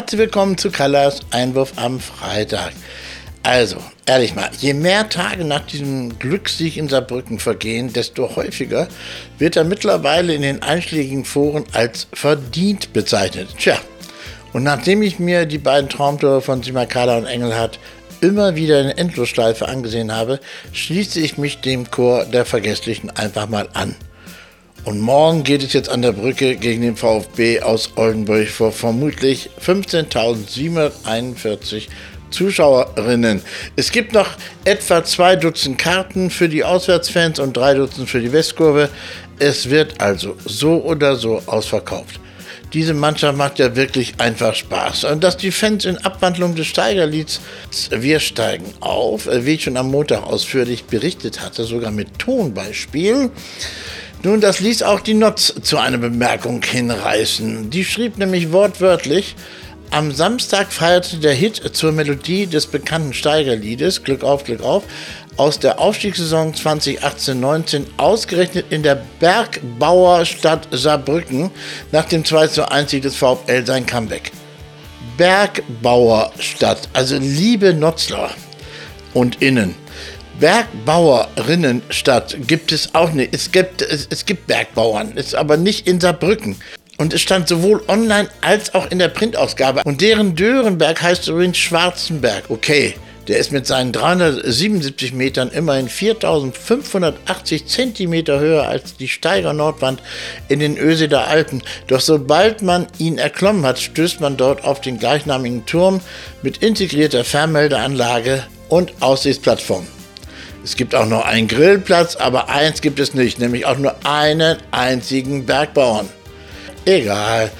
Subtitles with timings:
[0.00, 2.72] Herzlich willkommen zu Kallas Einwurf am Freitag.
[3.42, 8.88] Also, ehrlich mal, je mehr Tage nach diesem Glückssieg in Saarbrücken vergehen, desto häufiger
[9.36, 13.48] wird er mittlerweile in den einschlägigen Foren als verdient bezeichnet.
[13.58, 13.78] Tja,
[14.54, 17.78] und nachdem ich mir die beiden Traumtore von Simakala und Engelhardt
[18.22, 20.40] immer wieder in Endlosschleife angesehen habe,
[20.72, 23.94] schließe ich mich dem Chor der Vergesslichen einfach mal an.
[24.84, 29.50] Und morgen geht es jetzt an der Brücke gegen den VfB aus Oldenburg vor vermutlich
[29.64, 31.86] 15.741
[32.30, 33.42] Zuschauerinnen.
[33.76, 34.30] Es gibt noch
[34.64, 38.88] etwa zwei Dutzend Karten für die Auswärtsfans und drei Dutzend für die Westkurve.
[39.38, 42.18] Es wird also so oder so ausverkauft.
[42.72, 45.04] Diese Mannschaft macht ja wirklich einfach Spaß.
[45.04, 47.40] Und dass die Fans in Abwandlung des Steigerlieds
[47.90, 53.30] Wir steigen auf, wie ich schon am Montag ausführlich berichtet hatte, sogar mit Tonbeispiel,
[54.22, 57.70] nun, das ließ auch die Notz zu einer Bemerkung hinreißen.
[57.70, 59.36] Die schrieb nämlich wortwörtlich,
[59.90, 64.84] am Samstag feierte der Hit zur Melodie des bekannten Steigerliedes Glück auf, Glück auf
[65.36, 71.50] aus der Aufstiegssaison 2018-19 ausgerechnet in der Bergbauerstadt Saarbrücken
[71.92, 74.32] nach dem 2 zu 1 Sieg des VfL sein Comeback.
[75.16, 78.30] Bergbauerstadt, also liebe Notzler
[79.14, 79.74] und Innen.
[80.40, 83.34] Bergbauerinnenstadt gibt es auch nicht.
[83.34, 86.56] Es gibt, es, es gibt Bergbauern, ist aber nicht in Saarbrücken.
[86.96, 89.82] Und es stand sowohl online als auch in der Printausgabe.
[89.84, 92.44] Und deren Dörenberg heißt übrigens Schwarzenberg.
[92.48, 92.94] Okay,
[93.28, 100.02] der ist mit seinen 377 Metern immerhin 4580 Zentimeter höher als die Steiger Nordwand
[100.48, 101.62] in den Öseder Alpen.
[101.86, 106.00] Doch sobald man ihn erklommen hat, stößt man dort auf den gleichnamigen Turm
[106.42, 109.86] mit integrierter Fernmeldeanlage und Aussichtsplattform.
[110.62, 114.58] Es gibt auch noch einen Grillplatz, aber eins gibt es nicht, nämlich auch nur einen
[114.70, 116.08] einzigen Bergbauern.
[116.84, 117.50] Egal.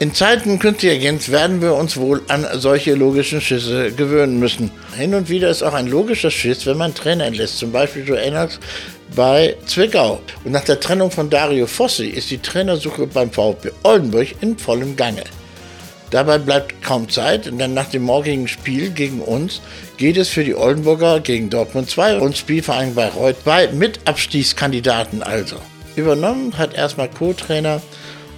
[0.00, 4.70] In Zeiten künstlicher Intelligenz werden wir uns wohl an solche logischen Schüsse gewöhnen müssen.
[4.96, 8.20] Hin und wieder ist auch ein logischer Schiss, wenn man Trainer entlässt, zum Beispiel Joe
[8.20, 8.58] Enners
[9.14, 10.20] bei Zwickau.
[10.44, 14.96] Und nach der Trennung von Dario Fossi ist die Trainersuche beim VfB Oldenburg in vollem
[14.96, 15.24] Gange.
[16.14, 19.60] Dabei bleibt kaum Zeit, denn nach dem morgigen Spiel gegen uns
[19.96, 25.56] geht es für die Oldenburger gegen Dortmund 2 und Spielverein Bayreuth bei Mitabstiegskandidaten also.
[25.96, 27.82] Übernommen hat erstmal Co-Trainer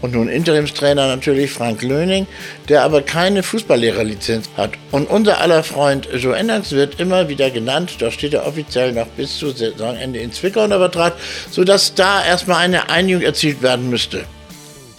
[0.01, 2.27] und nun Interimstrainer natürlich Frank Löning,
[2.71, 4.71] der aber keine Fußballlehrerlizenz hat.
[4.91, 9.09] Und unser aller Freund Joe Ennerts wird immer wieder genannt, da steht er offiziell noch
[9.09, 11.13] bis zu Saisonende in Zwickau unter Vertrag,
[11.51, 14.25] sodass da erstmal eine Einigung erzielt werden müsste.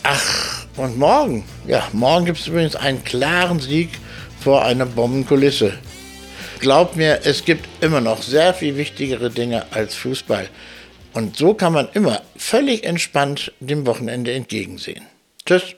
[0.03, 3.89] Ach, und morgen, ja, morgen gibt es übrigens einen klaren Sieg
[4.39, 5.73] vor einer Bombenkulisse.
[6.59, 10.49] Glaubt mir, es gibt immer noch sehr viel wichtigere Dinge als Fußball.
[11.13, 15.03] Und so kann man immer völlig entspannt dem Wochenende entgegensehen.
[15.45, 15.75] Tschüss.